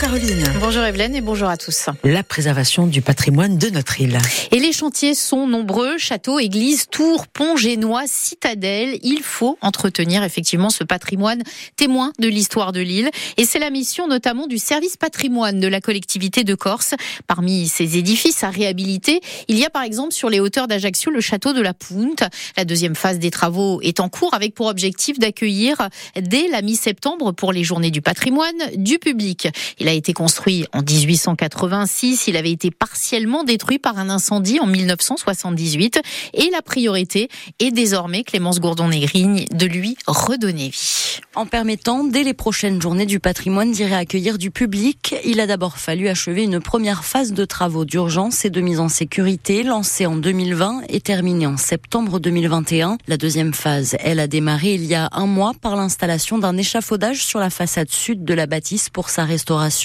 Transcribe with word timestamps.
Caroline. 0.00 0.50
Bonjour 0.60 0.82
Evelyne 0.82 1.14
et 1.14 1.20
bonjour 1.20 1.50
à 1.50 1.58
tous. 1.58 1.90
La 2.04 2.22
préservation 2.22 2.86
du 2.86 3.02
patrimoine 3.02 3.58
de 3.58 3.68
notre 3.68 4.00
île. 4.00 4.16
Et 4.50 4.58
les 4.58 4.72
chantiers 4.72 5.14
sont 5.14 5.46
nombreux, 5.46 5.98
châteaux, 5.98 6.38
églises, 6.38 6.86
tours, 6.90 7.26
ponts 7.26 7.58
génois, 7.58 8.04
citadelles. 8.06 8.98
Il 9.02 9.20
faut 9.22 9.58
entretenir 9.60 10.24
effectivement 10.24 10.70
ce 10.70 10.84
patrimoine 10.84 11.42
témoin 11.76 12.12
de 12.18 12.28
l'histoire 12.28 12.72
de 12.72 12.80
l'île. 12.80 13.10
Et 13.36 13.44
c'est 13.44 13.58
la 13.58 13.68
mission 13.68 14.08
notamment 14.08 14.46
du 14.46 14.56
service 14.56 14.96
patrimoine 14.96 15.60
de 15.60 15.68
la 15.68 15.82
collectivité 15.82 16.44
de 16.44 16.54
Corse. 16.54 16.94
Parmi 17.26 17.68
ces 17.68 17.98
édifices 17.98 18.42
à 18.42 18.48
réhabiliter, 18.48 19.20
il 19.48 19.58
y 19.58 19.66
a 19.66 19.70
par 19.70 19.82
exemple 19.82 20.14
sur 20.14 20.30
les 20.30 20.40
hauteurs 20.40 20.66
d'Ajaccio 20.66 21.10
le 21.10 21.20
château 21.20 21.52
de 21.52 21.60
la 21.60 21.74
Punte. 21.74 22.24
La 22.56 22.64
deuxième 22.64 22.94
phase 22.94 23.18
des 23.18 23.30
travaux 23.30 23.82
est 23.82 24.00
en 24.00 24.08
cours 24.08 24.32
avec 24.32 24.54
pour 24.54 24.68
objectif 24.68 25.18
d'accueillir 25.18 25.90
dès 26.18 26.48
la 26.48 26.62
mi-septembre 26.62 27.32
pour 27.32 27.52
les 27.52 27.64
journées 27.64 27.90
du 27.90 28.00
patrimoine 28.00 28.56
du 28.76 28.98
public. 28.98 29.48
A 29.90 29.94
été 29.94 30.12
construit 30.12 30.64
en 30.72 30.82
1886. 30.82 32.28
Il 32.28 32.36
avait 32.36 32.52
été 32.52 32.70
partiellement 32.70 33.44
détruit 33.44 33.78
par 33.78 33.98
un 33.98 34.08
incendie 34.08 34.58
en 34.60 34.66
1978. 34.66 36.00
Et 36.34 36.48
la 36.50 36.62
priorité 36.62 37.28
est 37.58 37.72
désormais, 37.72 38.22
Clémence 38.22 38.60
Gourdon-Négrigne, 38.60 39.44
de 39.52 39.66
lui 39.66 39.96
redonner 40.06 40.68
vie. 40.68 41.20
En 41.34 41.46
permettant, 41.46 42.04
dès 42.04 42.22
les 42.22 42.34
prochaines 42.34 42.80
journées 42.80 43.06
du 43.06 43.20
patrimoine, 43.20 43.72
d'y 43.72 43.84
réaccueillir 43.84 44.38
du 44.38 44.50
public, 44.50 45.14
il 45.24 45.40
a 45.40 45.46
d'abord 45.46 45.76
fallu 45.76 46.08
achever 46.08 46.44
une 46.44 46.60
première 46.60 47.04
phase 47.04 47.32
de 47.32 47.44
travaux 47.44 47.84
d'urgence 47.84 48.44
et 48.44 48.50
de 48.50 48.60
mise 48.60 48.80
en 48.80 48.88
sécurité 48.88 49.62
lancée 49.62 50.06
en 50.06 50.16
2020 50.16 50.82
et 50.88 51.00
terminée 51.00 51.46
en 51.46 51.56
septembre 51.56 52.20
2021. 52.20 52.98
La 53.08 53.16
deuxième 53.16 53.54
phase, 53.54 53.96
elle 54.00 54.20
a 54.20 54.28
démarré 54.28 54.74
il 54.74 54.84
y 54.84 54.94
a 54.94 55.08
un 55.12 55.26
mois 55.26 55.52
par 55.60 55.76
l'installation 55.76 56.38
d'un 56.38 56.56
échafaudage 56.56 57.24
sur 57.24 57.40
la 57.40 57.50
façade 57.50 57.90
sud 57.90 58.24
de 58.24 58.34
la 58.34 58.46
bâtisse 58.46 58.88
pour 58.88 59.10
sa 59.10 59.24
restauration. 59.24 59.79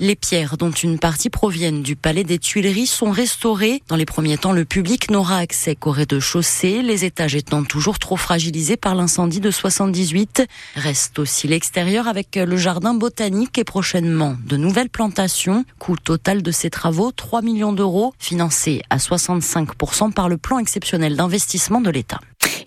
Les 0.00 0.16
pierres, 0.16 0.56
dont 0.56 0.70
une 0.70 0.98
partie 0.98 1.30
proviennent 1.30 1.82
du 1.82 1.96
palais 1.96 2.24
des 2.24 2.38
Tuileries, 2.38 2.86
sont 2.86 3.10
restaurées. 3.10 3.82
Dans 3.88 3.96
les 3.96 4.06
premiers 4.06 4.38
temps, 4.38 4.52
le 4.52 4.64
public 4.64 5.10
n'aura 5.10 5.38
accès 5.38 5.74
qu'au 5.74 5.90
rez-de-chaussée, 5.90 6.82
les 6.82 7.04
étages 7.04 7.34
étant 7.34 7.64
toujours 7.64 7.98
trop 7.98 8.16
fragilisés 8.16 8.76
par 8.76 8.94
l'incendie 8.94 9.40
de 9.40 9.50
78. 9.50 10.46
Reste 10.76 11.18
aussi 11.18 11.48
l'extérieur 11.48 12.08
avec 12.08 12.36
le 12.36 12.56
jardin 12.56 12.94
botanique 12.94 13.58
et 13.58 13.64
prochainement 13.64 14.36
de 14.46 14.56
nouvelles 14.56 14.90
plantations. 14.90 15.64
Coût 15.78 15.96
total 15.96 16.42
de 16.42 16.50
ces 16.50 16.70
travaux, 16.70 17.12
3 17.12 17.42
millions 17.42 17.72
d'euros, 17.72 18.14
financés 18.18 18.82
à 18.90 18.98
65% 18.98 20.12
par 20.12 20.28
le 20.28 20.36
plan 20.36 20.58
exceptionnel 20.58 21.16
d'investissement 21.16 21.80
de 21.80 21.90
l'État 21.90 22.20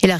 et 0.03 0.07
la, 0.07 0.19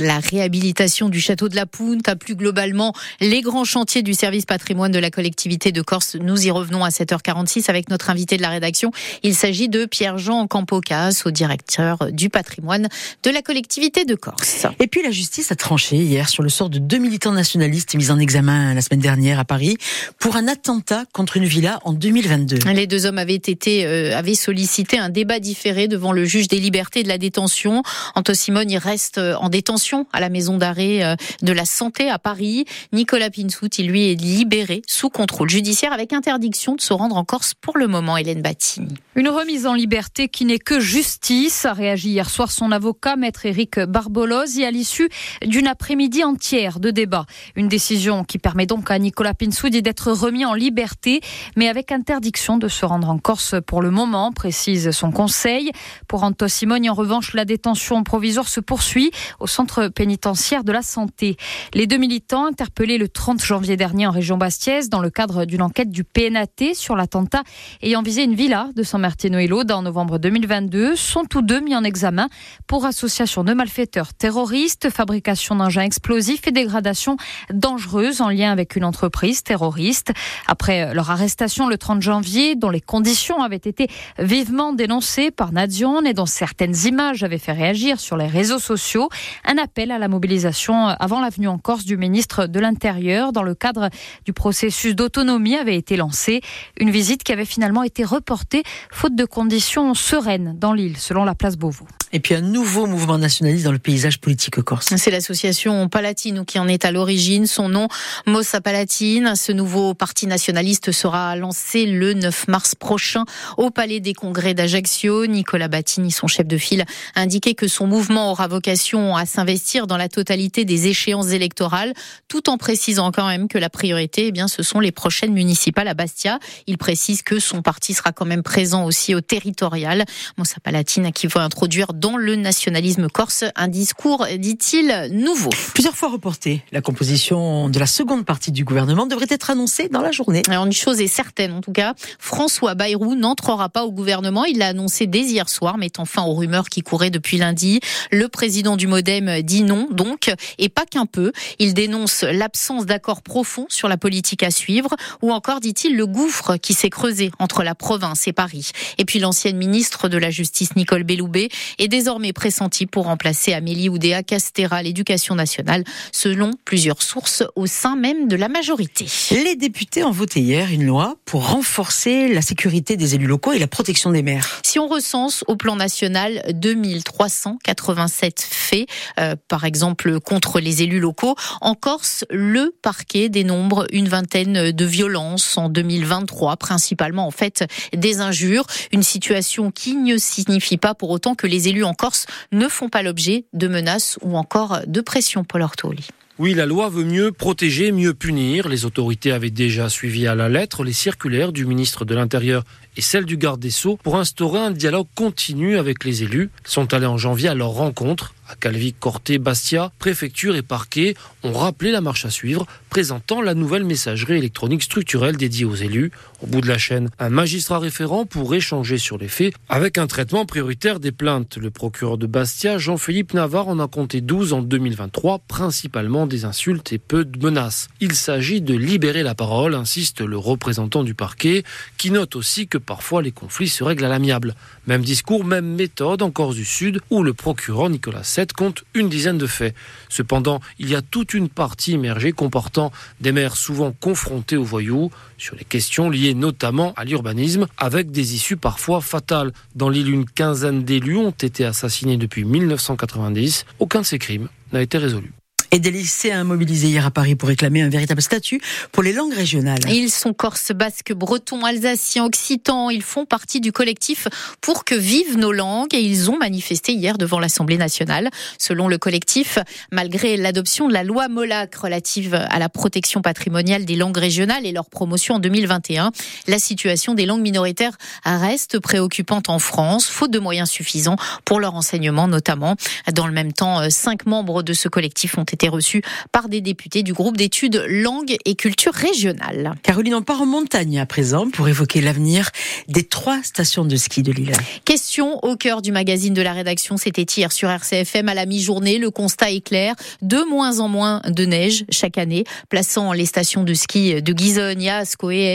la 0.00 0.18
réhabilitation 0.18 1.08
du 1.08 1.20
château 1.20 1.48
de 1.48 1.54
la 1.56 1.64
Punta, 1.64 2.16
plus 2.16 2.34
globalement 2.34 2.92
les 3.20 3.40
grands 3.40 3.64
chantiers 3.64 4.02
du 4.02 4.14
service 4.14 4.46
patrimoine 4.46 4.90
de 4.90 4.98
la 4.98 5.10
collectivité 5.10 5.70
de 5.70 5.80
Corse. 5.80 6.16
Nous 6.20 6.46
y 6.46 6.50
revenons 6.50 6.84
à 6.84 6.88
7h46 6.88 7.70
avec 7.70 7.88
notre 7.88 8.10
invité 8.10 8.36
de 8.36 8.42
la 8.42 8.50
rédaction. 8.50 8.90
Il 9.22 9.34
s'agit 9.34 9.68
de 9.68 9.84
Pierre-Jean 9.84 10.46
Campocas, 10.48 11.22
au 11.24 11.30
directeur 11.30 12.10
du 12.10 12.30
patrimoine 12.30 12.88
de 13.22 13.30
la 13.30 13.42
collectivité 13.42 14.04
de 14.04 14.14
Corse. 14.16 14.66
Et 14.80 14.88
puis 14.88 15.02
la 15.02 15.12
justice 15.12 15.52
a 15.52 15.56
tranché 15.56 15.96
hier 15.96 16.28
sur 16.28 16.42
le 16.42 16.48
sort 16.48 16.68
de 16.68 16.78
deux 16.78 16.98
militants 16.98 17.32
nationalistes 17.32 17.94
mis 17.94 18.10
en 18.10 18.18
examen 18.18 18.74
la 18.74 18.80
semaine 18.80 19.00
dernière 19.00 19.38
à 19.38 19.44
Paris 19.44 19.76
pour 20.18 20.36
un 20.36 20.48
attentat 20.48 21.04
contre 21.12 21.36
une 21.36 21.44
villa 21.44 21.78
en 21.84 21.92
2022. 21.92 22.58
Les 22.72 22.86
deux 22.88 23.06
hommes 23.06 23.18
avaient 23.18 23.34
été 23.34 23.86
euh, 23.86 24.16
avaient 24.16 24.34
sollicité 24.34 24.98
un 24.98 25.10
débat 25.10 25.38
différé 25.38 25.86
devant 25.86 26.12
le 26.12 26.24
juge 26.24 26.48
des 26.48 26.58
libertés 26.58 27.00
et 27.00 27.02
de 27.04 27.08
la 27.08 27.18
détention. 27.18 27.82
Anto 28.14 28.34
Simone 28.34 28.70
y 28.70 28.78
reste 28.78 29.11
euh, 29.18 29.34
en 29.36 29.48
détention 29.48 30.06
à 30.12 30.20
la 30.20 30.28
maison 30.28 30.58
d'arrêt 30.58 31.04
euh, 31.04 31.16
de 31.42 31.52
la 31.52 31.64
santé 31.64 32.10
à 32.10 32.18
Paris. 32.18 32.64
Nicolas 32.92 33.30
Pinsout, 33.30 33.68
lui 33.78 34.10
est 34.10 34.14
libéré 34.14 34.82
sous 34.86 35.10
contrôle 35.10 35.50
judiciaire 35.50 35.92
avec 35.92 36.12
interdiction 36.12 36.74
de 36.74 36.80
se 36.80 36.92
rendre 36.92 37.16
en 37.16 37.24
Corse 37.24 37.54
pour 37.54 37.78
le 37.78 37.86
moment, 37.86 38.16
Hélène 38.16 38.42
Battini. 38.42 38.94
Une 39.14 39.28
remise 39.28 39.66
en 39.66 39.74
liberté 39.74 40.28
qui 40.28 40.44
n'est 40.44 40.58
que 40.58 40.80
justice, 40.80 41.64
a 41.64 41.72
réagi 41.72 42.10
hier 42.10 42.30
soir 42.30 42.50
son 42.50 42.72
avocat, 42.72 43.16
maître 43.16 43.46
Éric 43.46 43.80
Barboloz, 43.80 44.60
à 44.62 44.70
l'issue 44.70 45.08
d'une 45.44 45.66
après-midi 45.66 46.24
entière 46.24 46.80
de 46.80 46.90
débat. 46.90 47.26
Une 47.56 47.68
décision 47.68 48.24
qui 48.24 48.38
permet 48.38 48.66
donc 48.66 48.90
à 48.90 48.98
Nicolas 48.98 49.34
Pinsoudi 49.34 49.82
d'être 49.82 50.12
remis 50.12 50.44
en 50.44 50.54
liberté, 50.54 51.20
mais 51.56 51.68
avec 51.68 51.92
interdiction 51.92 52.56
de 52.56 52.68
se 52.68 52.84
rendre 52.84 53.08
en 53.08 53.18
Corse 53.18 53.54
pour 53.66 53.82
le 53.82 53.90
moment, 53.90 54.32
précise 54.32 54.90
son 54.92 55.10
conseil. 55.10 55.72
Pour 56.08 56.22
Anto 56.22 56.48
Simone, 56.48 56.88
en 56.88 56.94
revanche, 56.94 57.34
la 57.34 57.44
détention 57.44 58.02
provisoire 58.04 58.48
se 58.48 58.60
poursuit 58.60 59.01
au 59.40 59.46
centre 59.46 59.88
pénitentiaire 59.88 60.64
de 60.64 60.72
la 60.72 60.82
santé. 60.82 61.36
Les 61.74 61.86
deux 61.86 61.98
militants 61.98 62.46
interpellés 62.46 62.98
le 62.98 63.08
30 63.08 63.42
janvier 63.42 63.76
dernier 63.76 64.06
en 64.06 64.10
région 64.10 64.36
Bastiaise 64.36 64.88
dans 64.88 65.00
le 65.00 65.10
cadre 65.10 65.44
d'une 65.44 65.62
enquête 65.62 65.90
du 65.90 66.04
PNAT 66.04 66.74
sur 66.74 66.96
l'attentat 66.96 67.42
ayant 67.82 68.02
visé 68.02 68.22
une 68.24 68.34
villa 68.34 68.68
de 68.74 68.82
San 68.82 69.00
Martino 69.00 69.38
en 69.70 69.82
novembre 69.82 70.18
2022 70.18 70.96
sont 70.96 71.24
tous 71.24 71.42
deux 71.42 71.60
mis 71.60 71.74
en 71.74 71.84
examen 71.84 72.28
pour 72.66 72.84
association 72.84 73.44
de 73.44 73.54
malfaiteurs 73.54 74.14
terroristes, 74.14 74.90
fabrication 74.90 75.56
d'engins 75.56 75.82
explosifs 75.82 76.46
et 76.46 76.52
dégradation 76.52 77.16
dangereuse 77.52 78.20
en 78.20 78.28
lien 78.28 78.52
avec 78.52 78.76
une 78.76 78.84
entreprise 78.84 79.42
terroriste. 79.42 80.12
Après 80.46 80.92
leur 80.94 81.10
arrestation 81.10 81.68
le 81.68 81.78
30 81.78 82.02
janvier, 82.02 82.56
dont 82.56 82.70
les 82.70 82.80
conditions 82.80 83.42
avaient 83.42 83.56
été 83.56 83.88
vivement 84.18 84.72
dénoncées 84.72 85.30
par 85.30 85.52
Nadion 85.52 86.02
et 86.02 86.14
dont 86.14 86.26
certaines 86.26 86.76
images 86.84 87.22
avaient 87.22 87.38
fait 87.38 87.52
réagir 87.52 88.00
sur 88.00 88.16
les 88.16 88.26
réseaux 88.26 88.58
sociaux, 88.58 88.91
un 88.98 89.58
appel 89.58 89.90
à 89.90 89.98
la 89.98 90.08
mobilisation 90.08 90.86
avant 90.88 91.20
l'avenue 91.20 91.48
en 91.48 91.58
Corse 91.58 91.84
du 91.84 91.96
ministre 91.96 92.46
de 92.46 92.60
l'Intérieur 92.60 93.32
dans 93.32 93.42
le 93.42 93.54
cadre 93.54 93.90
du 94.24 94.32
processus 94.32 94.94
d'autonomie 94.94 95.56
avait 95.56 95.76
été 95.76 95.96
lancé. 95.96 96.40
Une 96.78 96.90
visite 96.90 97.22
qui 97.22 97.32
avait 97.32 97.44
finalement 97.44 97.82
été 97.82 98.04
reportée 98.04 98.62
faute 98.90 99.14
de 99.14 99.24
conditions 99.24 99.94
sereines 99.94 100.56
dans 100.58 100.72
l'île, 100.72 100.96
selon 100.96 101.24
la 101.24 101.34
place 101.34 101.56
Beauvau. 101.56 101.86
Et 102.14 102.20
puis 102.20 102.34
un 102.34 102.42
nouveau 102.42 102.86
mouvement 102.86 103.16
nationaliste 103.16 103.64
dans 103.64 103.72
le 103.72 103.78
paysage 103.78 104.20
politique 104.20 104.60
corse. 104.60 104.94
C'est 104.94 105.10
l'association 105.10 105.88
Palatine 105.88 106.44
qui 106.44 106.58
en 106.58 106.68
est 106.68 106.84
à 106.84 106.92
l'origine. 106.92 107.46
Son 107.46 107.70
nom, 107.70 107.88
Mossa 108.26 108.60
Palatine. 108.60 109.34
Ce 109.34 109.50
nouveau 109.50 109.94
parti 109.94 110.26
nationaliste 110.26 110.92
sera 110.92 111.34
lancé 111.36 111.86
le 111.86 112.12
9 112.12 112.48
mars 112.48 112.74
prochain 112.74 113.24
au 113.56 113.70
Palais 113.70 114.00
des 114.00 114.12
Congrès 114.12 114.52
d'Ajaccio. 114.52 115.26
Nicolas 115.26 115.68
Battini, 115.68 116.10
son 116.10 116.26
chef 116.26 116.46
de 116.46 116.58
file, 116.58 116.84
a 117.14 117.22
indiqué 117.22 117.54
que 117.54 117.66
son 117.66 117.86
mouvement 117.86 118.30
aura 118.30 118.46
vocation 118.46 118.71
à 119.16 119.26
s'investir 119.26 119.86
dans 119.86 119.96
la 119.96 120.08
totalité 120.08 120.64
des 120.64 120.86
échéances 120.86 121.30
électorales, 121.30 121.92
tout 122.28 122.48
en 122.48 122.56
précisant 122.56 123.10
quand 123.12 123.26
même 123.26 123.48
que 123.48 123.58
la 123.58 123.70
priorité, 123.70 124.28
eh 124.28 124.32
bien, 124.32 124.48
ce 124.48 124.62
sont 124.62 124.80
les 124.80 124.92
prochaines 124.92 125.32
municipales 125.32 125.88
à 125.88 125.94
Bastia. 125.94 126.38
Il 126.66 126.78
précise 126.78 127.22
que 127.22 127.38
son 127.38 127.62
parti 127.62 127.94
sera 127.94 128.12
quand 128.12 128.24
même 128.24 128.42
présent 128.42 128.84
aussi 128.84 129.14
au 129.14 129.20
territorial. 129.20 130.04
Mossa 130.38 130.56
Palatine 130.62 131.12
qui 131.12 131.26
va 131.26 131.42
introduire 131.42 131.92
dans 131.94 132.16
le 132.16 132.36
nationalisme 132.36 133.08
corse 133.08 133.44
un 133.56 133.68
discours, 133.68 134.26
dit-il, 134.38 135.10
nouveau. 135.12 135.50
Plusieurs 135.74 135.96
fois 135.96 136.08
reporté, 136.10 136.62
la 136.72 136.80
composition 136.80 137.68
de 137.68 137.78
la 137.78 137.86
seconde 137.86 138.24
partie 138.24 138.52
du 138.52 138.64
gouvernement 138.64 139.06
devrait 139.06 139.26
être 139.28 139.50
annoncée 139.50 139.88
dans 139.88 140.00
la 140.00 140.12
journée. 140.12 140.42
Alors 140.48 140.66
une 140.66 140.72
chose 140.72 141.00
est 141.00 141.08
certaine, 141.08 141.52
en 141.52 141.60
tout 141.60 141.72
cas, 141.72 141.94
François 142.18 142.74
Bayrou 142.74 143.14
n'entrera 143.14 143.68
pas 143.68 143.84
au 143.84 143.92
gouvernement. 143.92 144.44
Il 144.44 144.58
l'a 144.58 144.68
annoncé 144.68 145.06
dès 145.06 145.22
hier 145.22 145.48
soir, 145.48 145.78
mettant 145.78 146.04
fin 146.04 146.22
aux 146.22 146.34
rumeurs 146.34 146.68
qui 146.68 146.82
couraient 146.82 147.10
depuis 147.10 147.38
lundi. 147.38 147.80
Le 148.10 148.28
président 148.28 148.61
du 148.62 148.86
Modem 148.86 149.42
dit 149.42 149.62
non, 149.62 149.88
donc, 149.90 150.32
et 150.58 150.68
pas 150.68 150.86
qu'un 150.86 151.06
peu. 151.06 151.32
Il 151.58 151.74
dénonce 151.74 152.22
l'absence 152.22 152.86
d'accord 152.86 153.22
profond 153.22 153.66
sur 153.68 153.88
la 153.88 153.96
politique 153.96 154.42
à 154.42 154.50
suivre, 154.50 154.94
ou 155.20 155.32
encore, 155.32 155.60
dit-il, 155.60 155.96
le 155.96 156.06
gouffre 156.06 156.56
qui 156.56 156.74
s'est 156.74 156.90
creusé 156.90 157.30
entre 157.38 157.62
la 157.62 157.74
province 157.74 158.26
et 158.28 158.32
Paris. 158.32 158.70
Et 158.98 159.04
puis 159.04 159.18
l'ancienne 159.18 159.56
ministre 159.56 160.08
de 160.08 160.18
la 160.18 160.30
Justice, 160.30 160.76
Nicole 160.76 161.02
Belloubet, 161.02 161.48
est 161.78 161.88
désormais 161.88 162.32
pressenti 162.32 162.86
pour 162.86 163.04
remplacer 163.04 163.52
Amélie 163.52 163.88
Oudéa 163.88 164.22
Castera 164.22 164.76
à 164.76 164.82
l'éducation 164.82 165.34
nationale, 165.34 165.84
selon 166.12 166.52
plusieurs 166.64 167.02
sources 167.02 167.42
au 167.56 167.66
sein 167.66 167.96
même 167.96 168.28
de 168.28 168.36
la 168.36 168.48
majorité. 168.48 169.06
Les 169.30 169.56
députés 169.56 170.04
ont 170.04 170.10
voté 170.10 170.40
hier 170.40 170.70
une 170.70 170.84
loi 170.84 171.16
pour 171.24 171.50
renforcer 171.50 172.28
la 172.28 172.42
sécurité 172.42 172.96
des 172.96 173.14
élus 173.14 173.26
locaux 173.26 173.52
et 173.52 173.58
la 173.58 173.66
protection 173.66 174.10
des 174.10 174.22
maires. 174.22 174.60
Si 174.62 174.78
on 174.78 174.86
recense 174.86 175.44
au 175.48 175.56
plan 175.56 175.76
national 175.76 176.42
2387 176.54 178.48
faits, 178.54 178.86
euh, 179.18 179.36
par 179.48 179.64
exemple 179.64 180.20
contre 180.20 180.60
les 180.60 180.82
élus 180.82 181.00
locaux, 181.00 181.36
en 181.60 181.74
Corse, 181.74 182.24
le 182.30 182.74
parquet 182.82 183.28
dénombre 183.28 183.86
une 183.92 184.08
vingtaine 184.08 184.72
de 184.72 184.84
violences 184.84 185.56
en 185.58 185.68
2023, 185.68 186.56
principalement 186.56 187.26
en 187.26 187.30
fait 187.30 187.64
des 187.94 188.20
injures, 188.20 188.64
une 188.92 189.02
situation 189.02 189.70
qui 189.70 189.96
ne 189.96 190.16
signifie 190.16 190.76
pas 190.76 190.94
pour 190.94 191.10
autant 191.10 191.34
que 191.34 191.46
les 191.46 191.68
élus 191.68 191.84
en 191.84 191.94
Corse 191.94 192.26
ne 192.52 192.68
font 192.68 192.88
pas 192.88 193.02
l'objet 193.02 193.44
de 193.52 193.68
menaces 193.68 194.18
ou 194.22 194.36
encore 194.36 194.80
de 194.86 195.00
pression, 195.00 195.44
Paul 195.44 195.62
Ortoli. 195.62 196.08
Oui, 196.38 196.54
la 196.54 196.64
loi 196.64 196.88
veut 196.88 197.04
mieux 197.04 197.30
protéger, 197.30 197.92
mieux 197.92 198.14
punir. 198.14 198.68
Les 198.68 198.86
autorités 198.86 199.32
avaient 199.32 199.50
déjà 199.50 199.90
suivi 199.90 200.26
à 200.26 200.34
la 200.34 200.48
lettre 200.48 200.82
les 200.82 200.94
circulaires 200.94 201.52
du 201.52 201.66
ministre 201.66 202.06
de 202.06 202.14
l'Intérieur 202.14 202.64
et 202.96 203.02
celles 203.02 203.26
du 203.26 203.36
garde 203.36 203.60
des 203.60 203.70
Sceaux 203.70 203.98
pour 204.02 204.16
instaurer 204.16 204.58
un 204.58 204.70
dialogue 204.70 205.08
continu 205.14 205.76
avec 205.76 206.04
les 206.04 206.22
élus. 206.22 206.50
Ils 206.64 206.70
sont 206.70 206.94
allés 206.94 207.06
en 207.06 207.18
janvier 207.18 207.50
à 207.50 207.54
leur 207.54 207.68
rencontre 207.68 208.34
À 208.52 208.54
Calvi, 208.54 208.92
Corté, 208.92 209.38
Bastia, 209.38 209.92
préfecture 209.98 210.56
et 210.56 210.62
parquet 210.62 211.14
ont 211.42 211.54
rappelé 211.54 211.90
la 211.90 212.02
marche 212.02 212.26
à 212.26 212.30
suivre, 212.30 212.66
présentant 212.90 213.40
la 213.40 213.54
nouvelle 213.54 213.84
messagerie 213.84 214.36
électronique 214.36 214.82
structurelle 214.82 215.38
dédiée 215.38 215.64
aux 215.64 215.74
élus. 215.74 216.12
Au 216.42 216.46
bout 216.46 216.60
de 216.60 216.68
la 216.68 216.76
chaîne, 216.76 217.08
un 217.18 217.30
magistrat 217.30 217.78
référent 217.78 218.26
pour 218.26 218.54
échanger 218.54 218.98
sur 218.98 219.16
les 219.16 219.28
faits 219.28 219.54
avec 219.70 219.96
un 219.96 220.06
traitement 220.06 220.44
prioritaire 220.44 221.00
des 221.00 221.12
plaintes. 221.12 221.56
Le 221.56 221.70
procureur 221.70 222.18
de 222.18 222.26
Bastia, 222.26 222.76
Jean-Philippe 222.76 223.32
Navarre, 223.32 223.68
en 223.68 223.78
a 223.78 223.88
compté 223.88 224.20
12 224.20 224.52
en 224.52 224.60
2023, 224.60 225.38
principalement 225.48 226.26
des 226.26 226.44
insultes 226.44 226.92
et 226.92 226.98
peu 226.98 227.24
de 227.24 227.42
menaces. 227.42 227.88
Il 228.00 228.14
s'agit 228.14 228.60
de 228.60 228.74
libérer 228.74 229.22
la 229.22 229.34
parole, 229.34 229.74
insiste 229.74 230.20
le 230.20 230.36
représentant 230.36 231.04
du 231.04 231.14
parquet, 231.14 231.62
qui 231.96 232.10
note 232.10 232.36
aussi 232.36 232.66
que 232.66 232.76
parfois 232.76 233.22
les 233.22 233.32
conflits 233.32 233.68
se 233.68 233.82
règlent 233.82 234.04
à 234.04 234.10
l'amiable. 234.10 234.56
Même 234.86 235.02
discours, 235.02 235.44
même 235.44 235.74
méthode 235.74 236.20
en 236.20 236.30
Corse 236.30 236.56
du 236.56 236.66
Sud, 236.66 237.00
où 237.08 237.22
le 237.22 237.32
procureur 237.32 237.88
Nicolas 237.88 238.24
Compte 238.52 238.84
une 238.94 239.08
dizaine 239.08 239.38
de 239.38 239.46
faits. 239.46 239.74
Cependant, 240.08 240.60
il 240.78 240.88
y 240.88 240.96
a 240.96 241.02
toute 241.02 241.34
une 241.34 241.48
partie 241.48 241.92
immergée 241.92 242.32
comportant 242.32 242.90
des 243.20 243.30
maires 243.30 243.56
souvent 243.56 243.92
confrontés 243.92 244.56
aux 244.56 244.64
voyous 244.64 245.10
sur 245.38 245.54
les 245.56 245.64
questions 245.64 246.10
liées 246.10 246.34
notamment 246.34 246.92
à 246.96 247.04
l'urbanisme, 247.04 247.66
avec 247.78 248.10
des 248.10 248.34
issues 248.34 248.56
parfois 248.56 249.00
fatales. 249.00 249.52
Dans 249.76 249.88
l'île, 249.88 250.10
une 250.10 250.24
quinzaine 250.24 250.82
d'élus 250.82 251.16
ont 251.16 251.30
été 251.30 251.64
assassinés 251.64 252.16
depuis 252.16 252.44
1990. 252.44 253.64
Aucun 253.78 254.00
de 254.00 254.06
ces 254.06 254.18
crimes 254.18 254.48
n'a 254.72 254.82
été 254.82 254.98
résolu 254.98 255.32
et 255.72 255.78
des 255.78 255.90
lycéens 255.90 256.44
mobilisés 256.44 256.88
hier 256.88 257.06
à 257.06 257.10
Paris 257.10 257.34
pour 257.34 257.48
réclamer 257.48 257.80
un 257.80 257.88
véritable 257.88 258.20
statut 258.20 258.60
pour 258.92 259.02
les 259.02 259.14
langues 259.14 259.32
régionales. 259.32 259.80
Ils 259.88 260.10
sont 260.10 260.34
corse, 260.34 260.70
basque, 260.72 261.14
breton, 261.14 261.64
alsacien, 261.64 262.26
occitan. 262.26 262.90
Ils 262.90 263.02
font 263.02 263.24
partie 263.24 263.60
du 263.60 263.72
collectif 263.72 264.28
pour 264.60 264.84
que 264.84 264.94
vivent 264.94 265.38
nos 265.38 265.52
langues 265.52 265.94
et 265.94 266.00
ils 266.00 266.30
ont 266.30 266.36
manifesté 266.36 266.92
hier 266.92 267.16
devant 267.16 267.40
l'Assemblée 267.40 267.78
nationale. 267.78 268.28
Selon 268.58 268.86
le 268.86 268.98
collectif, 268.98 269.58
malgré 269.90 270.36
l'adoption 270.36 270.88
de 270.88 270.92
la 270.92 271.04
loi 271.04 271.28
Molac 271.28 271.74
relative 271.74 272.34
à 272.34 272.58
la 272.58 272.68
protection 272.68 273.22
patrimoniale 273.22 273.86
des 273.86 273.96
langues 273.96 274.18
régionales 274.18 274.66
et 274.66 274.72
leur 274.72 274.90
promotion 274.90 275.36
en 275.36 275.38
2021, 275.38 276.12
la 276.48 276.58
situation 276.58 277.14
des 277.14 277.24
langues 277.24 277.40
minoritaires 277.40 277.96
reste 278.24 278.78
préoccupante 278.78 279.48
en 279.48 279.58
France, 279.58 280.06
faute 280.06 280.30
de 280.30 280.38
moyens 280.38 280.68
suffisants 280.68 281.16
pour 281.46 281.60
leur 281.60 281.74
enseignement 281.74 282.28
notamment. 282.28 282.76
Dans 283.14 283.26
le 283.26 283.32
même 283.32 283.54
temps, 283.54 283.88
cinq 283.88 284.26
membres 284.26 284.62
de 284.62 284.74
ce 284.74 284.88
collectif 284.88 285.38
ont 285.38 285.44
été 285.44 285.61
reçu 285.68 286.02
par 286.32 286.48
des 286.48 286.60
députés 286.60 287.02
du 287.02 287.12
groupe 287.12 287.36
d'études 287.36 287.84
langue 287.88 288.36
et 288.44 288.54
culture 288.54 288.92
régionale. 288.92 289.74
Caroline, 289.82 290.14
on 290.16 290.22
part 290.22 290.42
en 290.42 290.46
montagne 290.46 290.98
à 290.98 291.06
présent 291.06 291.48
pour 291.50 291.68
évoquer 291.68 292.00
l'avenir 292.00 292.50
des 292.88 293.04
trois 293.04 293.42
stations 293.42 293.84
de 293.84 293.96
ski 293.96 294.22
de 294.22 294.32
l'île. 294.32 294.52
Question 294.84 295.38
au 295.42 295.56
cœur 295.56 295.82
du 295.82 295.92
magazine 295.92 296.34
de 296.34 296.42
la 296.42 296.52
rédaction, 296.52 296.96
c'était 296.96 297.22
hier 297.22 297.52
sur 297.52 297.70
RCFM 297.70 298.28
à 298.28 298.34
la 298.34 298.46
mi-journée. 298.46 298.98
Le 298.98 299.10
constat 299.10 299.50
est 299.50 299.60
clair, 299.60 299.94
de 300.20 300.38
moins 300.48 300.80
en 300.80 300.88
moins 300.88 301.20
de 301.26 301.44
neige 301.44 301.84
chaque 301.90 302.18
année, 302.18 302.44
plaçant 302.68 303.12
les 303.12 303.26
stations 303.26 303.64
de 303.64 303.74
ski 303.74 304.22
de 304.22 304.32
Ghizogne, 304.32 304.88
Asco 304.88 305.30
et 305.30 305.52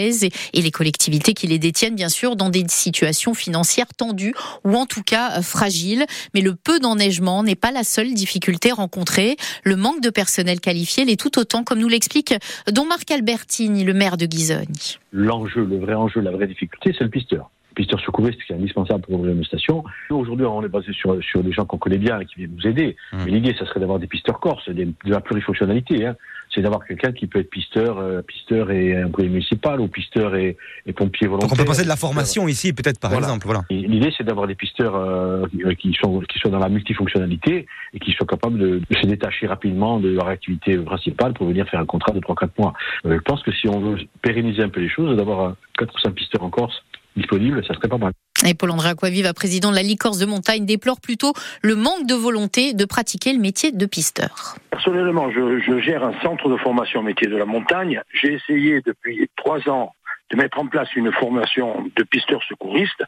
et 0.54 0.62
les 0.62 0.71
collectivités 0.71 1.33
qui 1.33 1.48
les 1.48 1.59
détiennent, 1.59 1.95
bien 1.95 2.09
sûr, 2.09 2.36
dans 2.36 2.50
des 2.50 2.65
situations 2.68 3.33
financières 3.33 3.88
tendues 3.95 4.33
ou 4.63 4.75
en 4.75 4.86
tout 4.86 5.04
cas 5.04 5.42
fragiles. 5.42 6.06
Mais 6.33 6.42
le 6.42 6.56
peu 6.56 6.80
d'enneigement 6.80 7.44
n'est 7.44 7.56
pas 7.56 7.71
la 7.71 7.83
seule 7.83 8.13
difficulté 8.13 8.71
rencontrée. 8.71 9.38
Le 9.63 9.75
manque 9.75 9.96
de 10.01 10.09
personnel 10.09 10.59
qualifié 10.59 11.05
l'est 11.05 11.19
tout 11.19 11.39
autant, 11.39 11.63
comme 11.63 11.79
nous 11.79 11.88
l'explique 11.88 12.33
Don 12.71 12.85
Marc 12.85 13.09
Albertini, 13.11 13.83
le 13.83 13.94
maire 13.94 14.17
de 14.17 14.25
Guizogne. 14.25 14.73
L'enjeu, 15.11 15.65
le 15.65 15.77
vrai 15.77 15.94
enjeu, 15.94 16.21
la 16.21 16.31
vraie 16.31 16.47
difficulté, 16.47 16.94
c'est 16.97 17.03
le 17.03 17.09
pisteur 17.09 17.49
pisteur 17.77 17.99
secouriste 17.99 18.44
qui 18.44 18.53
est 18.53 18.55
indispensable 18.55 19.03
pour 19.03 19.19
ouvrir 19.19 19.35
une 19.35 19.44
station. 19.44 19.83
Aujourd'hui, 20.09 20.47
on 20.47 20.63
est 20.63 20.67
basé 20.67 20.91
sur, 20.94 21.23
sur 21.23 21.44
des 21.44 21.51
gens 21.51 21.65
qu'on 21.65 21.77
connaît 21.77 21.99
bien 21.99 22.19
et 22.19 22.25
qui 22.25 22.38
viennent 22.38 22.55
nous 22.55 22.67
aider. 22.67 22.95
Mmh. 23.13 23.17
Mais 23.23 23.31
l'idée, 23.31 23.55
ça 23.57 23.67
serait 23.67 23.79
d'avoir 23.79 23.99
des 23.99 24.07
pisteurs 24.07 24.39
corses, 24.39 24.67
de 24.67 24.94
la 25.05 25.21
plurifonctionnalité. 25.21 26.07
Hein. 26.07 26.15
C'est 26.57 26.63
d'avoir 26.63 26.83
quelqu'un 26.88 27.12
qui 27.12 27.27
peut 27.27 27.38
être 27.38 27.51
pisteur, 27.51 28.00
euh, 28.00 28.24
pisteur 28.24 28.71
et 28.71 29.04
employé 29.04 29.30
municipal 29.30 29.80
ou 29.80 29.88
pisteur 29.88 30.33
et, 30.33 30.57
et 30.88 30.92
pompier 30.92 31.27
volontaire. 31.27 31.50
Donc 31.50 31.56
on 31.56 31.62
peut 31.62 31.68
penser 31.68 31.83
de 31.83 31.88
la 31.88 31.95
formation 31.95 32.48
ici, 32.48 32.74
peut-être 32.74 33.00
par 33.00 33.13
exemple. 33.13 33.45
Voilà. 33.45 33.62
L'idée, 33.69 34.12
c'est 34.18 34.24
d'avoir 34.24 34.48
des 34.48 34.56
pisteurs 34.56 34.95
euh, 34.95 35.45
qui, 35.77 35.94
sont, 35.94 36.19
qui 36.21 36.39
sont 36.39 36.50
dans 36.50 36.57
la 36.57 36.69
multifonctionnalité 36.69 37.68
et 37.94 38.00
qui 38.00 38.12
soient 38.13 38.25
capables 38.25 38.57
de, 38.57 38.81
de, 38.89 38.98
se 39.00 39.06
détacher 39.06 39.45
rapidement 39.45 40.00
de 40.00 40.09
leur 40.09 40.30
activité 40.30 40.75
principale 40.80 41.33
pour 41.33 41.45
venir 41.45 41.69
faire 41.69 41.80
un 41.80 41.86
contrat 41.86 42.12
de 42.12 42.21
3-4 42.21 42.50
mois. 42.57 42.74
Euh, 43.06 43.13
je 43.18 43.21
pense 43.21 43.44
que 43.44 43.51
si 43.51 43.68
on 43.68 43.80
veut 43.80 44.00
pérenniser 44.24 44.63
un 44.63 44.69
peu 44.69 44.80
les 44.80 44.89
choses, 44.89 45.15
d'avoir 45.15 45.54
4 45.77 45.94
ou 45.94 46.00
5 46.00 46.12
pisteurs 46.15 46.42
en 46.42 46.50
Corse 46.50 46.83
disponible, 47.15 47.63
ça 47.68 47.75
serait 47.75 47.88
pas 47.88 48.00
mal. 48.00 48.13
Et 48.45 48.54
Paul-André 48.54 48.89
Aquaviva, 48.89 49.34
président 49.34 49.72
de 49.72 49.75
la 49.75 49.81
Licorce 49.81 50.19
de 50.19 50.25
montagne, 50.25 50.66
déplore 50.66 51.01
plutôt 51.01 51.34
le 51.63 51.75
manque 51.75 52.06
de 52.06 52.13
volonté 52.13 52.74
de 52.74 52.86
pratiquer 52.86 53.34
le 53.34 53.39
métier 53.39 53.72
de 53.72 53.86
pisteur. 53.86 54.56
Personnellement, 54.69 55.31
je, 55.31 55.80
gère 55.80 56.04
un 56.04 56.13
centre 56.22 56.50
de 56.50 56.57
formation 56.57 57.01
métier 57.01 57.28
de 57.28 57.36
la 57.36 57.45
montagne. 57.45 58.01
J'ai 58.13 58.34
essayé 58.34 58.81
depuis 58.86 59.30
trois 59.36 59.68
ans 59.69 59.94
de 60.30 60.38
mettre 60.38 60.60
en 60.60 60.68
place 60.68 60.94
une 60.95 61.12
formation 61.12 61.89
de 61.95 62.04
pisteur 62.04 62.42
secouriste 62.44 63.04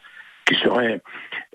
qui 0.46 0.56
serait, 0.56 1.00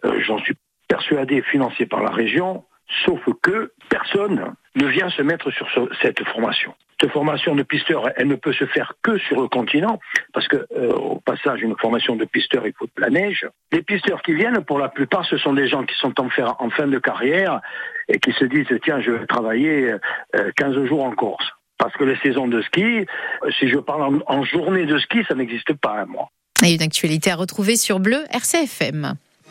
euh, 0.05 0.21
j'en 0.25 0.37
suis 0.39 0.55
persuadé, 0.87 1.41
financée 1.41 1.85
par 1.85 2.01
la 2.01 2.11
région, 2.11 2.63
sauf 3.05 3.19
que 3.41 3.73
personne 3.89 4.53
ne 4.75 4.87
vient 4.87 5.09
se 5.09 5.21
mettre 5.21 5.51
sur 5.51 5.69
ce, 5.71 5.79
cette 6.01 6.23
formation. 6.25 6.73
Cette 7.01 7.11
formation 7.11 7.55
de 7.55 7.63
pisteur, 7.63 8.09
elle 8.15 8.27
ne 8.27 8.35
peut 8.35 8.53
se 8.53 8.65
faire 8.65 8.93
que 9.01 9.17
sur 9.17 9.41
le 9.41 9.47
continent, 9.49 9.99
parce 10.33 10.47
que 10.47 10.65
euh, 10.77 10.93
au 10.93 11.19
passage, 11.19 11.61
une 11.61 11.75
formation 11.77 12.15
de 12.15 12.23
pisteur, 12.25 12.65
il 12.65 12.73
faut 12.77 12.85
de 12.85 13.01
la 13.01 13.09
neige. 13.09 13.45
Les 13.71 13.81
pisteurs 13.81 14.21
qui 14.21 14.33
viennent, 14.33 14.63
pour 14.63 14.79
la 14.79 14.87
plupart, 14.87 15.25
ce 15.25 15.37
sont 15.37 15.53
des 15.53 15.67
gens 15.67 15.83
qui 15.83 15.95
sont 15.95 16.13
en, 16.19 16.27
en 16.59 16.69
fin 16.69 16.87
de 16.87 16.99
carrière 16.99 17.59
et 18.07 18.19
qui 18.19 18.31
se 18.31 18.45
disent 18.45 18.67
tiens, 18.83 19.01
je 19.01 19.11
vais 19.11 19.25
travailler 19.25 19.95
euh, 20.35 20.51
15 20.55 20.85
jours 20.85 21.03
en 21.03 21.11
Corse. 21.11 21.45
Parce 21.77 21.93
que 21.97 22.05
les 22.05 22.17
saisons 22.17 22.47
de 22.47 22.61
ski, 22.61 23.05
si 23.59 23.67
je 23.67 23.77
parle 23.77 24.21
en, 24.27 24.43
journée 24.43 24.85
de 24.85 24.97
ski, 24.97 25.19
ça 25.27 25.35
n'existe 25.35 25.73
pas, 25.73 26.05
moi. 26.05 26.29
Et 26.65 26.73
une 26.73 26.81
actualité 26.81 27.31
à 27.31 27.35
retrouver 27.35 27.75
sur 27.75 27.99
Bleu 27.99 28.23
RCFM. 28.31 29.15